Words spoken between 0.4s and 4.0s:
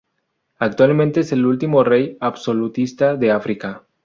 Actualmente es el último rey absolutista de África.